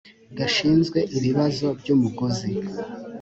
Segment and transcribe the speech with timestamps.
[0.37, 2.49] gashinzwe ibibazo by umuguzi